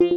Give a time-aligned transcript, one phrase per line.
[0.00, 0.12] Radio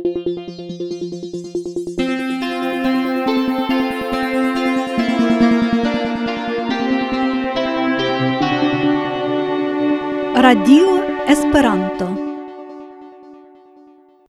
[11.28, 12.16] Esperanto.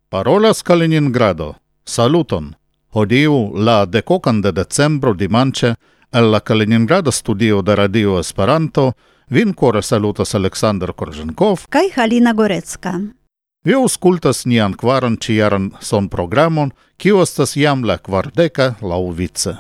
[0.09, 1.57] Parolas Kaliningrado.
[1.85, 2.57] Saluton.
[2.89, 5.75] Hodiu la decocan de decembro dimanche
[6.13, 8.97] el la Kaliningrado studio de Radio Esperanto
[9.29, 13.22] vin kore salutas Aleksandr Korzenkov kaj Halina Gorecka.
[13.65, 19.55] Vi auscultas nian quaran ciaran son programon, kiu estas jam la quardeca lauvice.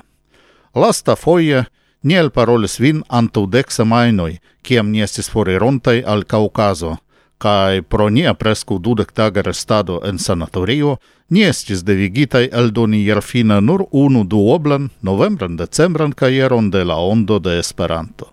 [0.74, 1.64] Lasta foie
[2.02, 6.96] ni parolis vin antau dec semainoi, kiam ni estis forirontai al Caucaso,
[7.38, 10.96] kai pro nia prescu dudec taga restado en sanatorio,
[11.30, 17.58] ni estis devigitai eldoni jarfine nur unu duoblan, novembran, decembran caieron de la ondo de
[17.58, 18.31] Esperanto.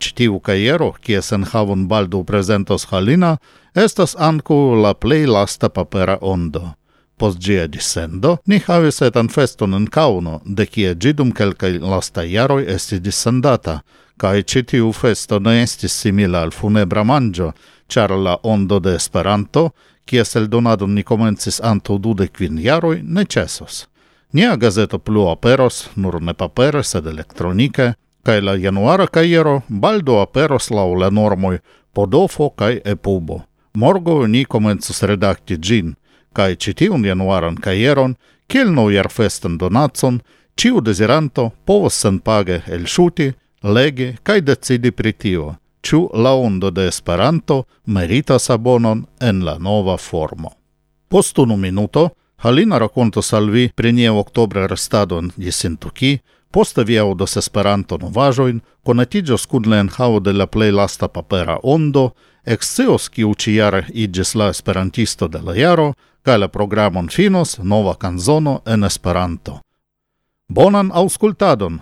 [0.00, 3.36] Citiu Caiero, kies en havon baldu presentos Halina,
[3.74, 6.74] estas anku la plei lasta papera ondo.
[7.18, 12.64] Post gia dissendo, ni havis etan feston en Kauno, de kie gidum kelkai lasta jaroi
[12.70, 13.80] esti dissendata,
[14.16, 17.52] kai citiu festo ne estis simila al funebra mangio,
[17.88, 19.70] char la ondo de Esperanto,
[20.06, 23.88] kies el donadon ni comencis anto dude quin jaroi, ne cesos.
[24.32, 30.70] Nia gazeto plu aperos, nur ne papere, sed elektronike, cae la januara caiero baldo aperos
[30.70, 31.58] lau la normoi
[31.94, 33.42] Podofo cae Epubo.
[33.74, 35.96] Morgo ni comenzus redacti gin,
[36.32, 38.16] cae citiun januaran caieron,
[38.46, 40.20] kiel noviar festen donatson,
[40.56, 48.50] ciu desiranto povos el shutti legi cae decidi pritio, ciu la ondo de Esperanto meritas
[48.50, 50.52] abonon en la nova formo.
[51.08, 57.36] Post unu minuto, Halina racontos al vi pri nie oktobre restado Jesintuki, Poste vi audos
[57.36, 63.84] Esperanto novajoin, conatigios kun le enhavo de la plei lasta papera ondo, exceos kiu ĉijare
[63.92, 69.60] igis la esperantisto de la jaro, ca la programon finos nova kanzono en Esperanto.
[70.48, 71.80] Bonan aŭskultadon!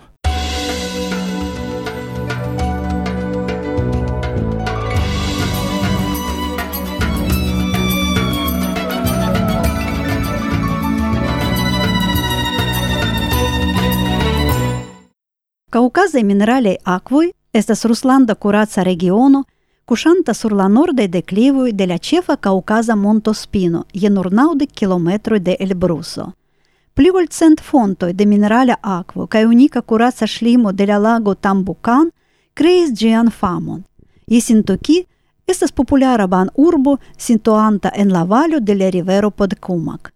[15.67, 19.41] Кауказа и минерале аквој estas Ruslanda kuraca regiono,
[19.85, 25.39] kushanta sur la nordaj de klivoj de la ĉefa kaŭkaza montospino je nur naŭdek kilometroj
[25.39, 26.29] de Elbruso.
[26.95, 32.11] Pli ol cent fontoj de minerala akvo kaj unika kuraca ŝlimo de la lago Tambukan
[32.53, 33.83] kreis ĝian famon.
[34.27, 35.01] Jesintoki
[35.47, 40.13] estas populara ban urbo situanta en la valo de la rivero Podkumak.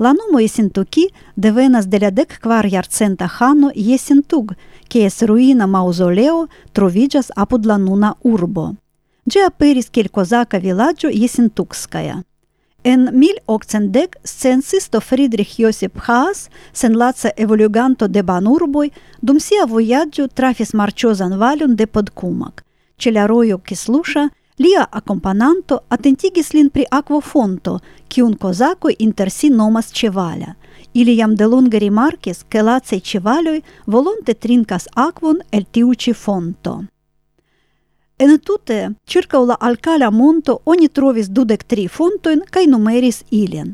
[0.00, 4.54] Ланумо есентуки devenas de la dek kvar jarcenta ĥano Jesentug,
[4.88, 8.64] kies ruina maŭzoleo troviĝas apud la nuna urbo.
[9.30, 12.22] Ĝi aperis kiel kozaka vilaĝo Jesentugskaja.
[12.82, 18.88] En 1810 scencisto Friedrich Josip Haas, senlaca evoluganto de banurboj,
[19.20, 22.64] dum sia vojaĝo trafis marĉozan valon de podkumak.
[22.96, 27.78] Ĉe la rojo Kisluŝa Lia akompananto attentigis lin pri akvofonto,
[28.08, 30.54] kiun kozakoj inter si nomas cevalia.
[30.92, 36.70] Ili jam delonge rimarcis, che lacei cevalioi volonte trinkas aquon el tiuci fonto.
[36.70, 36.90] fonto.
[38.20, 43.72] Entute, circa la alcala monto oni trovis dudec tri fontoin, cae numeris ilien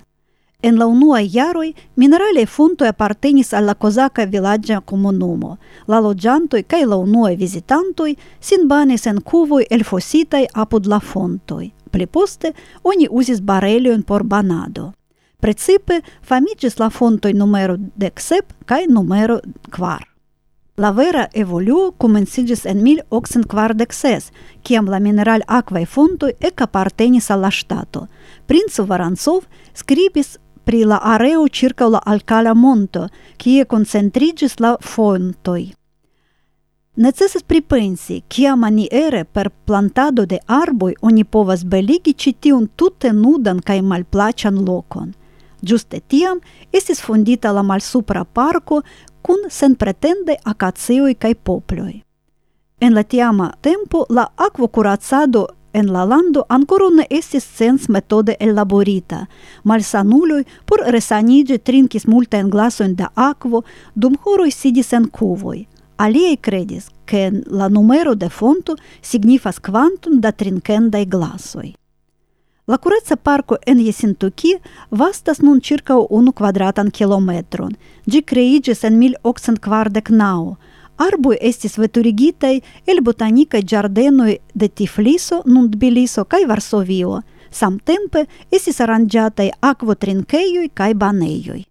[0.67, 5.57] en la unua jaroj minerale fontoi apartenis al la kozaka vilaĝa komunumo.
[5.87, 11.71] La loĝantoj kaj la unua vizitantoj sin banis en kuvoj elfositaj apud la fontoj.
[11.91, 14.93] Pli poste oni uzis barelojn por banado.
[15.41, 19.39] Precipe famiĝis la fontoj numero dek sep kaj numero
[19.71, 20.03] kvar.
[20.77, 24.33] La vera evoluo komenciĝis en 1846,
[24.63, 28.03] kiam la mineral akvaj fontoj ekapartenis al la ŝtato.
[28.47, 35.71] Princo Varancov skribis pri la areo circa la alcala monto, kie concentrigis la fontoi.
[36.97, 43.83] Necesas pripensi, kia maniere per plantado de arboi oni povas beligi citiun tute nudan kai
[43.83, 45.13] malplacian lokon.
[45.63, 46.41] Giuste tiam
[46.73, 48.81] estis fondita la malsupra parco
[49.23, 52.01] cun sen pretende acacioi kai poploj.
[52.81, 55.47] En la tiama tempo la aquo akvokuracado
[55.77, 59.27] en la lando ankoraŭ ne estis sensmetode ellaborita.
[59.65, 63.63] Malsanuloj por resaniĝi trinkis multajn glasojn da akvo,
[63.95, 65.67] dum horoj sidis en kuvoj.
[65.97, 71.75] Aliaj kredis, ke la numero de fonto signifas kvanton da trinkendaj glasoj.
[72.67, 74.57] La kureca parko en Jesintuki
[74.91, 77.77] vastas nun ĉirkaŭ unu kvadratan kilometron.
[78.11, 80.57] Ĝi kreiĝis en mil okcent kvardek naŭ,
[80.97, 82.55] Arboj estis veturigitaj
[82.89, 87.21] el botanikaj ĝardenoj de Tifliso, nun Tbiliso kaj Varsovio.
[87.51, 91.65] Samtempe estis aranĝataj akvotrinkejoj kaj banejoj.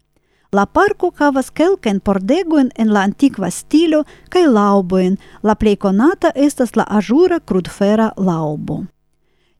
[0.53, 5.17] La parko havas kelkajn pordegojn en la antikva stilo kaj laŭbojn.
[5.43, 8.83] La plej konata estas la aĵura krudfera laŭbo.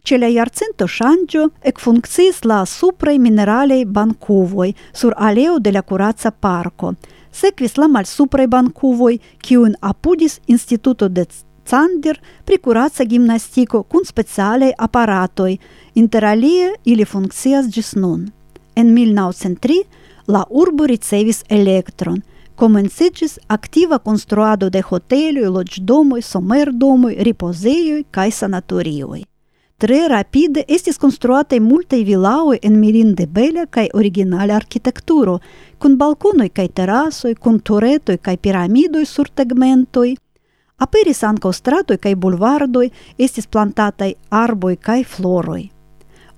[0.05, 6.93] Ĉe la jarcento ŝanĝo ekfunkciis la supraj mineralaj bankuvoj sur aleo de la kuraca parko–
[7.35, 11.25] sequis la malsupraj bancuvoi, kiun apudis instituto de
[11.69, 15.57] Cander pri kuraca gimnastiko kun specialaj inter
[15.95, 18.31] interalie ili funkcias gis nun.
[18.75, 19.83] En 1903
[20.27, 22.21] la urbo ricevis elektron,
[22.55, 29.34] komenciĝis activa construado de hoteloj, loĝdomoj, somerdomoi, riposeioi cae sanatorioj
[29.77, 35.39] tre rapide estis konstruataj multaj vilaoj en mirinde bela cae originale architecturo,
[35.77, 40.15] cun balconoi cae terasoj, cun turetoi cae piramidoi sur tegmentoi.
[40.77, 45.69] Aperis ankaŭ stratoi cae bulvardoi estis plantataj arboi cae floroi.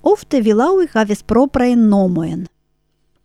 [0.02, 2.46] Ofte vilaoj havis propraen nomoen.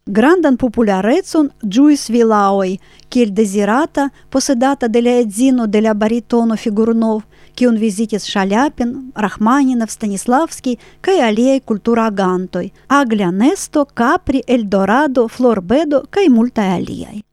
[0.06, 2.74] Grandan popularetson Juis Vilaoi,
[3.10, 7.24] kiel desirata, posedata de la edzino de la baritono Figurnov–
[7.58, 17.24] Кюнвизитис Шаляпин, Рахманинов, Станиславский, Кайалей, Культура Агантой, Аглянесто, Капри, Эльдорадо, Флорбедо, Каймульта Алией.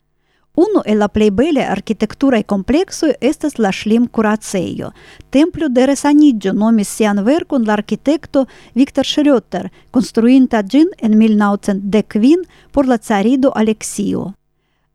[0.55, 4.90] Uno e la plei bele arquitecturaj kompleksoj estas la ŝlimkuracejo.
[5.31, 8.44] Templo de Resaniĝo nomis sian verkon la arkitekto
[8.75, 14.32] Viktor Schröter, konstruinta ĝin en 1910 por la carido Aleksio.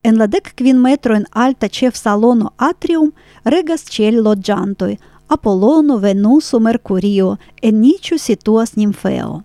[0.03, 3.13] En la dek kvin metrojn alta ĉefsalono Atrium
[3.43, 9.41] regas ĉe loĝantoj, Аполлоно, Венусо, Меркурио e një që situas një mfeo.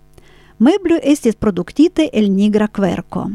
[0.59, 3.29] Meblu estis produktite el nigra kverko.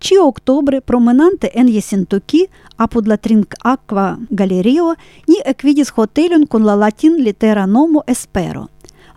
[0.00, 2.46] Qio oktobre promenante en jesin tuki,
[2.78, 4.94] Аква Галерио trink aqua galerio,
[5.26, 8.68] кон e kvidis hotelun kun la latin litera nomo espero.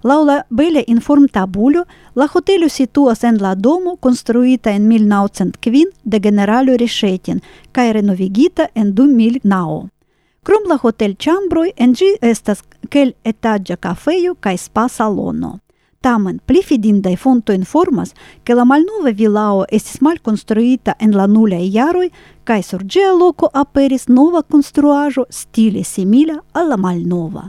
[0.04, 1.84] Laula bele inform tabulo,
[2.16, 7.42] la hotelu situas en la domo konstruita en 1905 de generalo Reshetin,
[7.72, 9.99] kaj renovigita en 2009.
[10.50, 15.52] Krom la hotelĉambroj en gi estas keletaĝa kafejo kaj spa-salono.
[16.02, 22.08] Tamen pli fidindaj fonto informas, ke la malnova vilao estis malkonstruita en la nulaj jaroj
[22.50, 27.46] kaj sur ĝia loko aperis nova konstruaĵo stile simila al la malnova.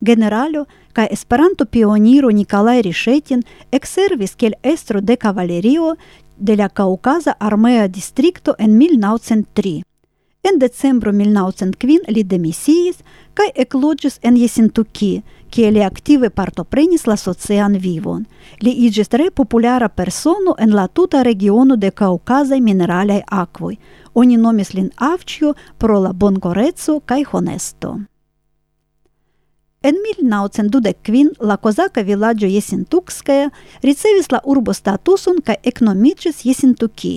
[0.00, 3.42] Generalo kaj Esperanto-pioniro Nikolaj Riŝetin
[3.72, 5.96] ekservis kiel estro de kavalerio
[6.38, 9.80] de la Kaŭkaza armea distrikto en 1903.
[10.42, 13.02] En decembro 1905 li demisiis
[13.36, 15.20] kaj ekloĝis en Jesintuki,
[15.52, 18.24] kie li aktive partoprenis la socian vivon.
[18.64, 23.76] Li iĝis tre populara persono en la tuta regiono de kaŭkazaj mineralaj akvoj.
[24.14, 27.98] Oni nomis lin Avĉjo pro la bonkoreco kaj honesto.
[29.82, 33.50] En 1925 la kozaka vilaĝo Jesintukskaja
[33.82, 37.14] ricevis la urbo statuson kaj eknomiĝis Jesintuki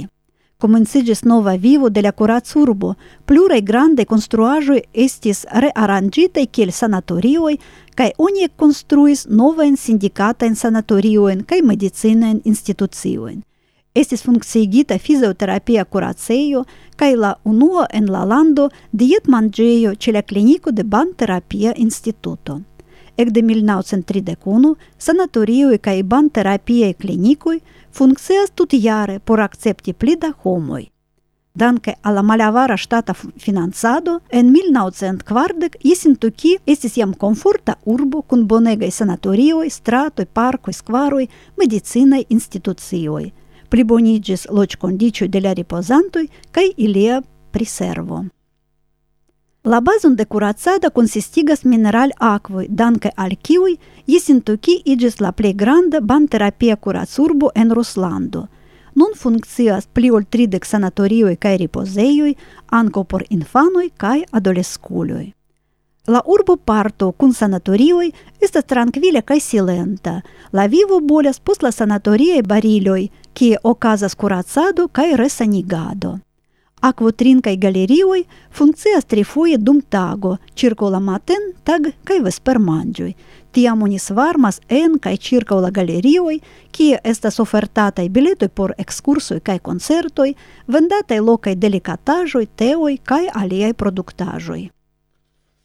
[0.64, 2.94] comencigis nova vivo de la curats urbo,
[3.26, 7.58] plurai grande construajoi estis rearrangitei kiel sanatorioj
[8.00, 13.42] kaj oni konstruis novaen sindicataen sanatorioen kaj medicinaen instituciojn.
[13.94, 16.64] Estis funcciigita fisioterapia kuracejo
[16.96, 22.62] kaj la unua en la lando dietmanĝejo ce la kliniko de Banterapia Instituto.
[23.18, 27.60] Ekde 1931 sanatorioj kaj banterapiaj klinikoj
[27.92, 30.94] funkcias tutjare por akcepti pli da homoj.
[31.56, 38.90] Danke al la malavara ŝtata financado en 1940 Jesintuki estis jam komforta urbo kun bonegaj
[38.92, 41.28] sanatorioj, stratoj, parkoj, skvaroj,
[41.58, 43.30] medicinaj institucioj.
[43.70, 48.26] Pliboniĝis loĝkondiĉoj de la ripozantoj kaj ilia priservo.
[49.66, 56.02] La bazon de kuracado consistigas mineral aquoi, danke al kiui, Jesintuki igis la plei granda
[56.02, 58.48] banterapia kuracurbo en Ruslando.
[58.96, 62.34] Nun funkcias pli ol tridek sanatorioj kaj ripozejoj
[62.80, 65.32] ankaŭ por infanoj kaj adoleskuloj.
[66.08, 70.20] La urbo parto kun sanatorioj estas trankvila kaj silenta.
[70.52, 76.18] La vivo bolas post la sanatoriaj bariloj, kie okazas kuracado kaj resanigado.
[76.84, 83.14] Аквотrinкaj galerioj funkcias trifoje dum tago, ĉirkaŭ la maten, tag vesper vespermanĝoj.
[83.56, 86.42] Tiam oni svarmas en kai ĉirkaŭ la galerioj,
[86.76, 90.34] kie estas ofertatai biletoj por ekskursoj kai koncertoj,
[90.68, 94.73] vendatai lokaj delikataĵoj, teoj kai aliaj produktaĵoj.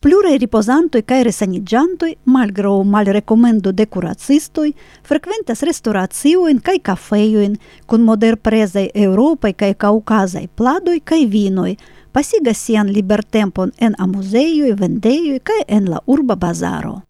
[0.01, 4.69] Pluraj ripozantoj kaj resaniĝantoj, malgraŭ malrekomendo de kuracistoj,
[5.09, 11.73] frekventas restoraciojn kaj kafejojn kun moderprezaj eŭropaj kaj kaŭkazaj pladoj kaj vinoj,
[12.13, 17.01] pasigas sian libertempon en amuzejoj, vendejoj kaj en la urba bazaro.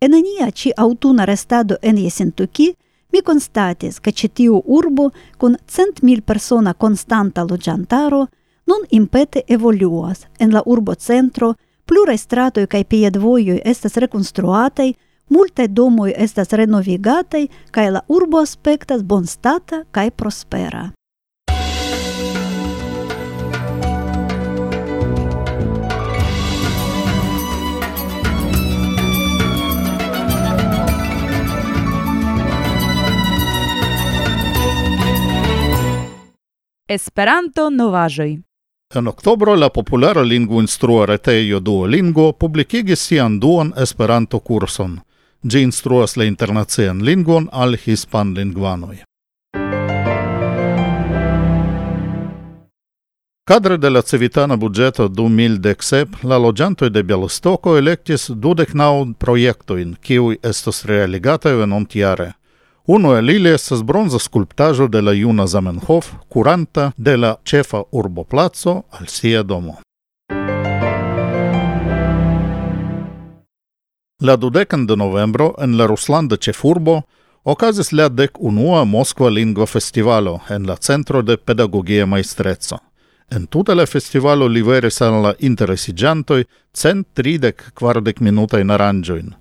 [0.00, 2.68] En nia ci autuna restado en Jesentuki
[3.12, 8.26] mi constatis ke ĉi tiu urbo kun cent mil persona konstanta loĝantaro
[8.66, 11.54] nun impete evoluas en la urbo centro
[11.86, 14.92] Pluraj stratoj kaj piedvojoj estas rekonstruataj,
[15.28, 20.90] multaj domoj estas renovigataj kaj la urbo aspektas bonstata kaj prospera.
[36.88, 38.51] Esperanto novaĵoj.
[38.94, 40.62] En oktobro la populara lingvo
[41.06, 45.00] retejo Duolingo publikigis sian duan Esperanto-kurson.
[45.42, 48.96] Ĝi instruas la internacian lingvon al hispanlingvanoj.
[53.48, 60.36] Cadre de la civitana budgeto 2017, la loĝantoj de Bjalostoko elektis dudek naŭ projektojn, kiuj
[60.42, 62.32] estos realigataj venontjare.
[62.86, 68.82] Uno el ili estas bronza sculptaĵo de la juna Zamenhof curanta de la ĉefa urboplaco
[68.90, 69.76] al sia domo.
[74.22, 77.02] La dudekan de novembro en la ruslanda ĉefurbo
[77.44, 82.78] okazis la dek unua Moskva lingva festivalo en la centro de pedagogia majstreco.
[83.30, 89.32] En tuta la festivalo liveris al la interesiĝantoj cent tridek kvardek minutajn aranĝojn,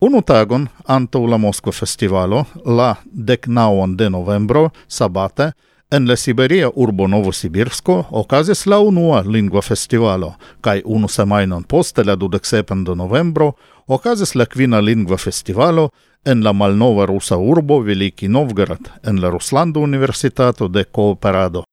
[0.00, 5.50] Unu tagon antau la Moskva festivalo, la decnaon de novembro, sabate,
[5.90, 12.16] en la Siberia urbo Novosibirsko okazis la unua lingua festivalo, kai unu semainon poste la
[12.16, 13.52] 27 de novembro
[13.86, 15.90] okazis la kvina lingua festivalo
[16.24, 21.64] en la malnova rusa urbo Veliki Novgorod en la Ruslanda Universitato de Cooperado.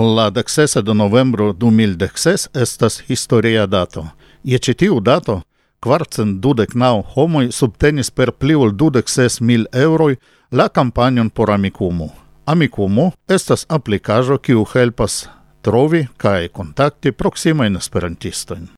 [0.00, 4.04] La dexesa de novembro du mil dexes estas historia dato.
[4.44, 5.40] Je ĉi tiu dato
[5.82, 10.14] kvarcent dudek naŭ homoj subtenis per pli ol dudek ses mil eŭroj
[10.52, 12.12] la kampanjon por Amikumu.
[12.46, 15.24] Amikumu estas aplikaĵo kiu helpas
[15.62, 18.77] trovi kaj kontakti proksimajn esperantistojn.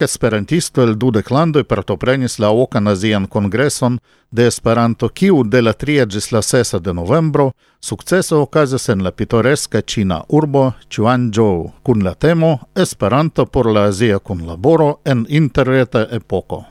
[0.00, 3.98] Esperantisto el dudek landoj partoprenis la okan azian kongreson
[4.30, 9.12] de Esperanto, kiu de la 3 ĝis la 6 de novembro successo okazis en la
[9.12, 16.64] pitoreska cina urbo Chuanzhou kun la temo Esperanto por la azia kunlaboro en interreta epoko.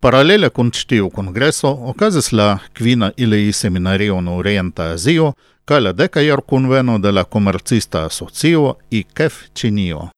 [0.00, 5.32] Paralele kun ĉi kongreso okazis la kvina ilei seminario en Orienta Azio
[5.64, 10.15] kaj la deka jarkunveno de la komercista asocio IKEF Ĉinio.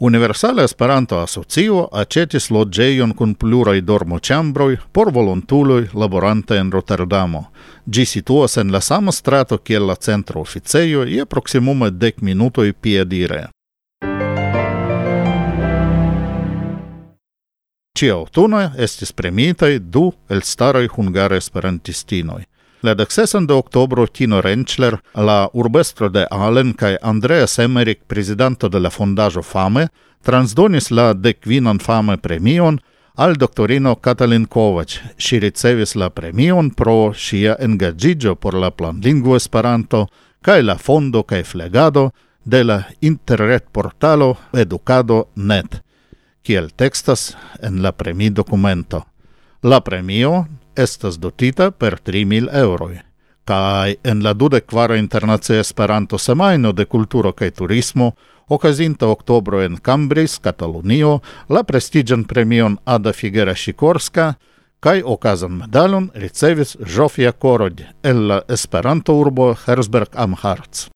[0.00, 7.44] Universala Esperanto Asocio aĉetis loĝejon kun dormo dormoĉambroj por volontuloj laborantaj en Roterdamo.
[7.86, 13.48] Gi situas en la sama strato kiel la centro officeio je proximume dec minutoj piedire.
[17.98, 22.42] Ĉi aŭtune estis premitai du elstaraj hungare esperantistinoi
[22.84, 28.80] La dexesan de octobro Tino Renčler, la urbestro de Allen kaj Andreas Emmerich, prezidanto de
[28.80, 29.86] la Fondajo Fame,
[30.20, 32.76] transdonis la dekvinan Fame premion
[33.14, 40.08] al doctorino Katalin Kovac, si ricevis la premion pro sia engagigio por la planlingvo Esperanto
[40.42, 42.10] kaj la fondo kaj flegado
[42.44, 45.80] de la interret portalo edukado.net,
[46.42, 49.06] kiel tekstas en la premi dokumento.
[49.62, 50.44] La premio
[50.76, 52.98] estas dotita per 3.000 euroi.
[53.44, 58.12] Kaj en la dude quara internacia Esperanto semajno de kulturo kaj turismo
[58.48, 64.34] okazinta oktobro en Cambris, Katalunio, la prestigian premion Ada Figuera Sikorska
[64.80, 70.88] kaj okazan medalon ricevis Zsofia Korod el la Esperanto urbo Herzberg am Harz.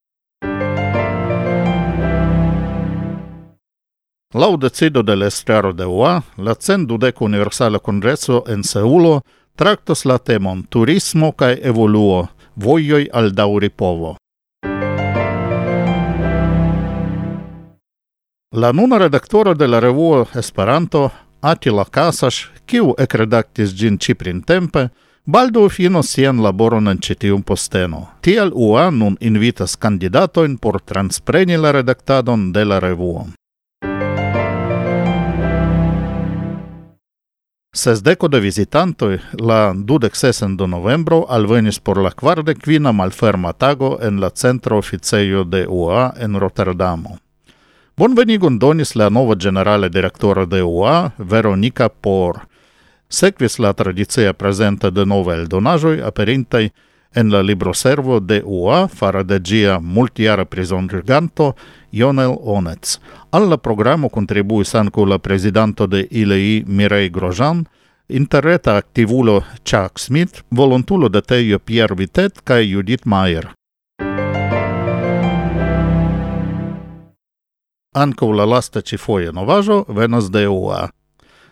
[4.33, 9.23] Lau decido de la estraro de UA, la cendudek universala kongreso en Seulo
[9.59, 14.15] tractos la temon turismo kaj evoluo, vojoj al Dauripovo.
[18.55, 21.09] La nuna redaktoro de la revuo Esperanto,
[21.41, 24.87] Atila Kasaš, kiu ekredaktis ĝin ĉiprintempe,
[25.25, 28.05] Baldo fino sian laboron en ĉi tiu posteno.
[28.21, 33.27] Tiel UA nun invitas kandidatojn por transpreni la redaktadon de la revuo.
[37.71, 43.99] Sesdeco de visitantoi la dudec sesen de novembro alvenis por la quarde quina malferma tago
[44.01, 47.17] en la centro officeio de UA en Rotterdamo.
[47.95, 52.39] Bonvenigo donis la nova generale directora de UA, Veronica Por.
[53.07, 56.71] Sekvis la tradicia presenta de nove eldonajoi aperintai
[57.13, 61.55] en la libro servo de UA fara de gia multiara prisonriganto
[61.91, 62.97] Jonel Onec.
[63.29, 67.65] Alla programo contribuis anco la presidanto de ILEI Mirei Grosjean,
[68.07, 73.53] interreta activulo Chuck Smith, volontulo de teio Pierre Vitet cae Judith Mayer.
[77.95, 80.89] Anco la lasta cifoie novajo venas de UA.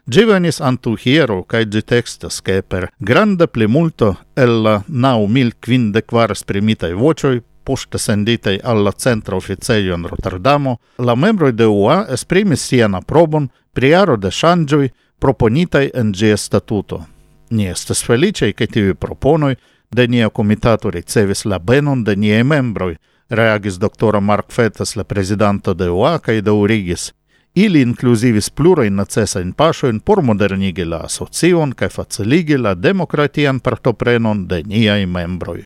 [0.10, 6.02] Givenis antu hiero cae gi textas che per granda plimulto el la nau mil quinde
[6.06, 12.64] quar spremitae vocioi poste senditei alla centra officeio in Rotterdamo, la membroi de UA esprimis
[12.64, 17.02] sian aprobon priaro de shangioi proponitai en gie statuto.
[17.50, 19.58] Ni estes felicei che tivi proponoi
[19.90, 22.96] de nia comitato ricevis la benon de niei membroi,
[23.28, 27.12] reagis doctora Mark Fetes, la presidente de UA, cae daurigis.
[27.54, 34.64] Ili inclusivis plurajn necesajn in por modernigi la asocion cae faciligi la demokratian partoprenon de
[34.64, 35.64] niai membroi.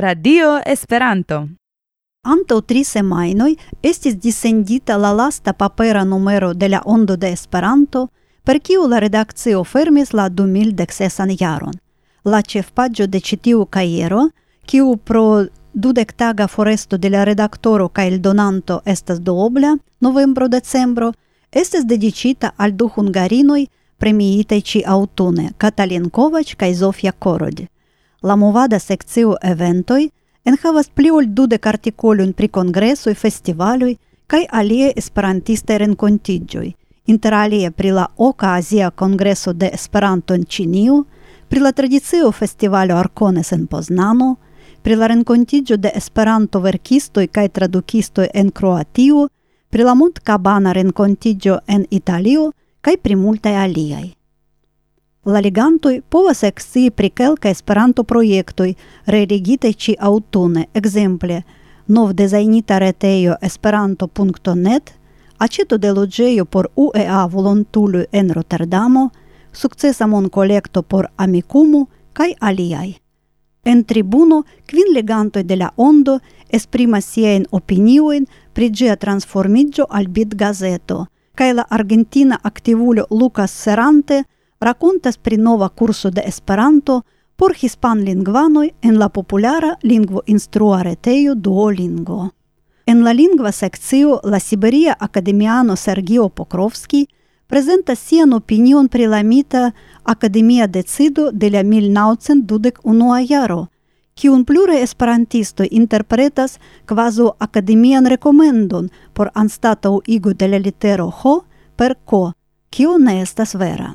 [0.00, 1.48] Radio Esperanto.
[2.22, 8.10] Anto tri semainoi estis dissendita la lasta papera numero de la Ondo de Esperanto,
[8.44, 11.72] per kiu la redakcio fermis la 2016an jaron.
[12.22, 14.28] La cefpaggio de citiu caiero,
[14.64, 21.12] kiu pro dudectaga foresto de la redaktoro ca il donanto estas duobla, novembro-decembro,
[21.50, 27.66] estis dedicita al du hungarinoi premiitei ĉi autune, Katalin Kovac kaj Zofia Korod.
[28.22, 30.08] La movada sekcio eventoj
[30.44, 33.94] enhavas pli ol dudek artikolojn pri kongresoj, festivaloj
[34.26, 36.66] kaj aliaj esperantistaj renkontiĝoj,
[37.06, 41.04] interalie pri la Oka Azia Kongreso de Esperanto en Ĉinio,
[41.48, 44.34] pri la tradicio festivalo Arcones en Poznano,
[44.82, 49.28] pri la renkontiĝo de Esperanto-verkistoj kaj tradukistoj en Kroatio,
[49.70, 54.17] pri la Montkabana renkontiĝo en Italio kaj pri multaj aliaj
[55.28, 58.74] la legantoj povas ekscii pri kelkaj Esperanto-projektoj
[59.06, 61.42] realigitaj ĉi-aŭtune, ekzemple
[61.86, 64.92] novdezajnita retejo esperanto.net,
[65.38, 69.08] aĉeto de loĝejo por UEA volontuloj en Roterdamo,
[69.52, 72.96] sukcesa monkolekto por Amikumu kaj aliaj.
[73.64, 81.04] En tribuno kvin legantoj de la Ondo esprimas siajn opiniojn pri ĝia transformiĝo al Bitgazeto
[81.34, 84.24] kaj la argentina aktivulo Lucas Serante–
[84.60, 87.02] racontas pri nova curso de Esperanto
[87.36, 92.30] por hispanlingvanoj en la populara lingvo instrua retejo Duolingo.
[92.86, 97.06] En la lingva sekcio la Siberia Akademiano Sergio Pokrovski
[97.46, 99.72] prezentas sian opinion pri la mita
[100.04, 103.68] Akademia decido de la 1921 jaro,
[104.14, 111.38] kiun plure esperantisto interpretas kvazo akademian rekomendon por anstataŭ igo de la litero H
[111.76, 112.32] per K,
[112.70, 113.94] kiu ne estas vera.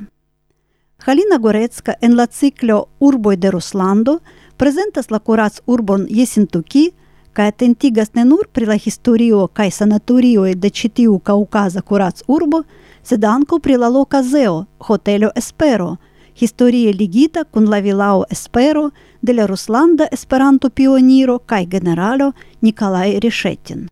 [1.04, 4.20] Халина Горецка ен ла цикльо «Урбой де Русландо»
[4.56, 6.92] презента с лакурац «Урбон Есентуки»,
[7.36, 12.64] кај тенти гасненур прила историо кај санаторио е де читиу ка указа курац «Урбо»,
[13.02, 15.98] се данко прила лока «Зео»– «Хотелио Есперо»,
[16.40, 18.90] Хисторија лигита кун лавилао Есперо,
[19.22, 23.88] деле Русланда Есперанто Пиониро кај генерало Николај Решетин.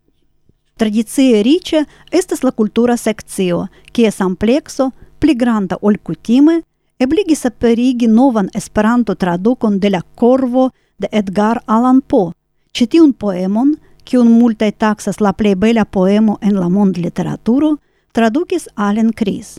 [0.78, 6.62] Традиција рича е ла култура секцио, кие сам плексо, плигранта олькутиме, Тиме,
[7.02, 12.32] ebligis aperigi novan Esperanto-tradukon de la Corvo de Edgar Allan Poe,
[12.72, 17.76] ĉi tiun poemon, kiun multaj taksas la plej bela poemo en la mondliteraturo,
[18.12, 19.58] tradukis Allen Chris.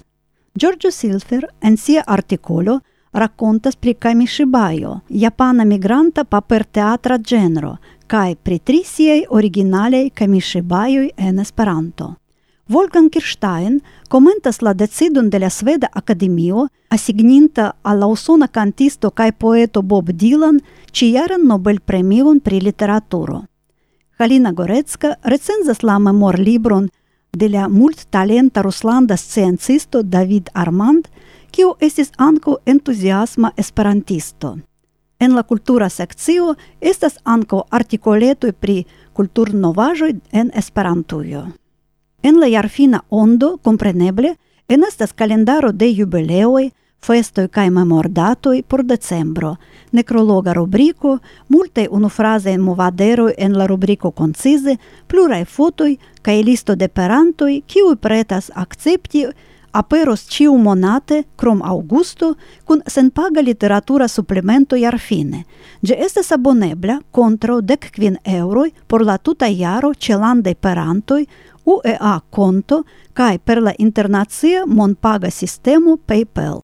[0.56, 2.80] Giorgio Silfer en sia artikolo
[3.14, 7.78] rakontas pri Kamishibajo, japana migranta paperteatra genero,
[8.08, 12.14] kaj pri tri siaj originalaj Kamishibajoj en Esperanto.
[12.70, 19.32] Wolfgang Kirstein komentas la decidon de la Sveda Akademio asigninta al la usona cantisto kaj
[19.32, 23.44] poeto Bob Dylan ĉijaran Nobelpremion pri literaturo.
[24.18, 26.88] Halina Gorecka recenzas la memorlibron
[27.34, 31.10] de la multtalenta ruslanda sciencisto David Armand,
[31.52, 34.58] kiu estis ankaŭ entuziasma esperantisto.
[35.20, 41.44] En la kultura sekcio estas ankaŭ artikoletoj pri kulturnovaĵoj en Esperantujo.
[42.24, 44.38] En la jarfina ondo, compreneble,
[44.70, 46.72] enestas calendaro de jubileoi,
[47.04, 49.58] festoi cae memordatoi por decembro,
[49.92, 51.18] necrologa rubriko,
[51.52, 58.52] multaj unufrazaj movaderoi en la rubrico concise, plurae fotoi, cae listo de perantoi, kiuj pretas
[58.56, 59.26] accepti,
[59.74, 65.44] aperos ciu monate, krom augusto, cun senpaga literatura suplemento jarfine.
[65.82, 70.16] Ge estes abonebla contra dek kvin euroi por la tuta iaro ĉe
[70.62, 71.28] perantoi,
[71.66, 76.62] UEA конто кај Перла Интернација интернация мон пага систему PayPal.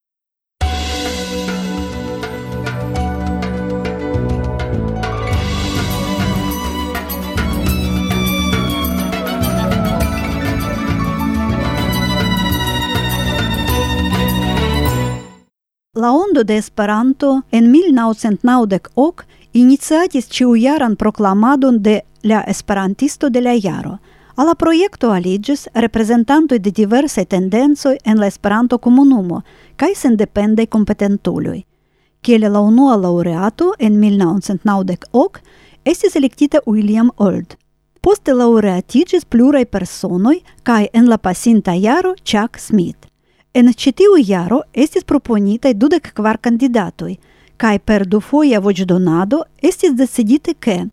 [15.96, 23.52] Лаондо де de Esperanto en 1990 ok iniciatis јаран прокламадон де la Esperantisto де la
[23.52, 23.98] јаро.–
[24.40, 29.42] Alla proiecto aligis representantoi de diversaj tendenzoi en la Esperanto-komunumo
[29.76, 31.66] kaj sendependaj competentului.
[32.22, 35.42] Kiel la unua laureato en 1998
[35.84, 37.58] estis elektita William Old.
[38.00, 43.08] Poste laureatiĝis pluraj personoj kaj en la pasinta jaro Chuck Smith.
[43.54, 47.18] En citiu iaro estis proponitai dudec kvar kandidatoj
[47.58, 50.86] kaj per dufoja voĉdonado estis decidite ke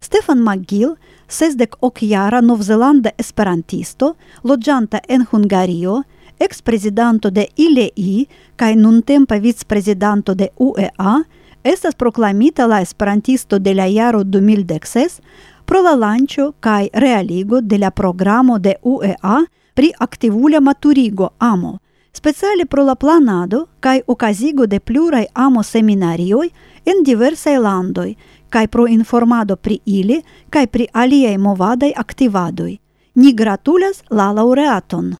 [0.00, 0.96] Stefan McGill–
[1.28, 6.02] sesdek okjara novzelanda esperantisto, loĝanta en Hungario,
[6.38, 11.22] ex-prezidanto de ILEI kaj nuntempa vic-prezidanto de UEA,
[11.64, 15.20] estas proklamita la esperantisto de la jaro 2016
[15.64, 21.78] pro la lanĉo kaj realigo de la programo de UEA pri aktivula maturigo amo,
[22.12, 26.50] speciale pro la planado kaj okazigo de pluraj amo seminarioj
[26.84, 28.14] en diversaj landoj–
[28.54, 32.76] kai pro informado pri ili kai pri aliei movadai aktivadoj.
[33.14, 35.14] Ni gratulas la laureaton.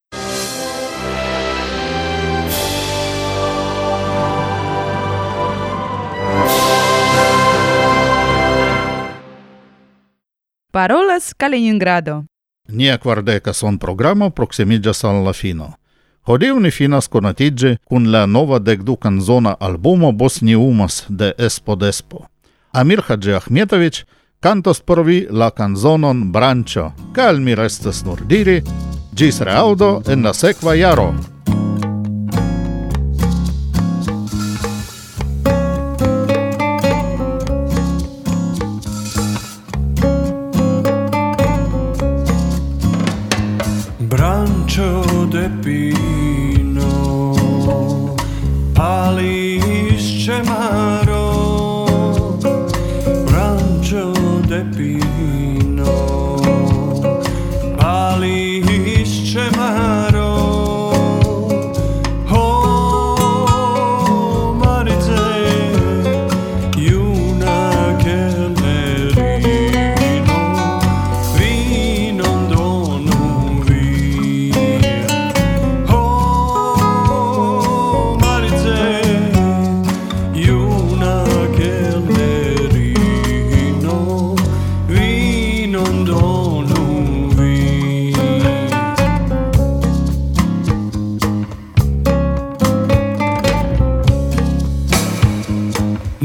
[10.71, 12.25] Parolas Kaliningrado.
[12.69, 15.73] Nia quardeca son programo proximigas al la fino.
[16.23, 22.34] Hodiu ni finas konatiĝi kun la nova dekdu zona albumo Bosniumas de Espo Despo.
[22.75, 24.05] Amir Hadži Ahmetović
[24.41, 24.99] cantos por
[25.31, 28.63] la canzonon Brancho, ca al mi restas nur diri,
[29.15, 31.15] gis reaudo en la sequa jaro.
[45.65, 46.87] Pino
[48.77, 50.94] Alisce maro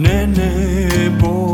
[0.02, 1.49] Nene boy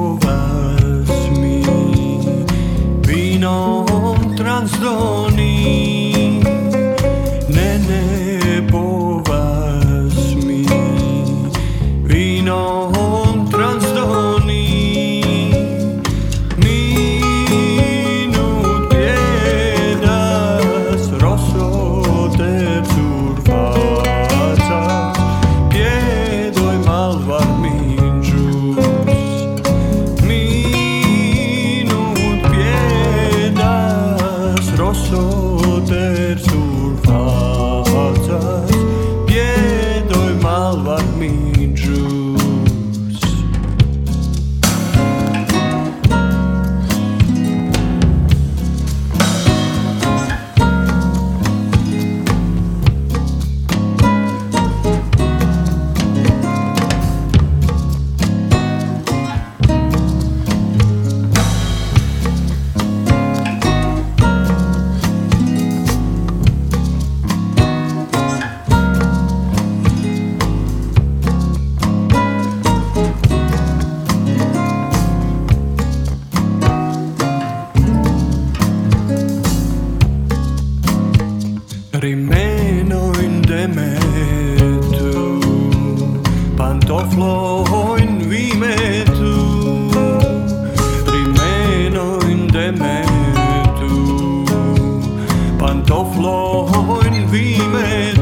[96.75, 98.14] amor, dime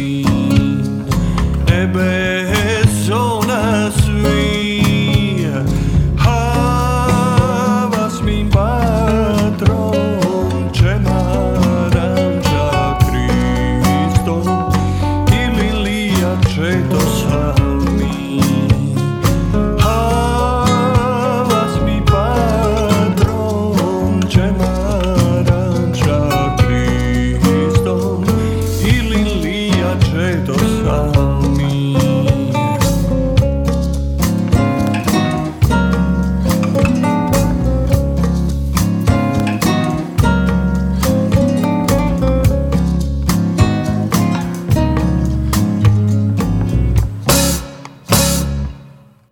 [0.00, 0.30] green.